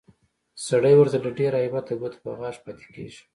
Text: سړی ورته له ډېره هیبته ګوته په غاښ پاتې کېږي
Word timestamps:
سړی 0.67 0.93
ورته 0.97 1.17
له 1.25 1.29
ډېره 1.39 1.57
هیبته 1.63 1.93
ګوته 1.99 2.17
په 2.23 2.29
غاښ 2.39 2.55
پاتې 2.63 2.87
کېږي 2.95 3.21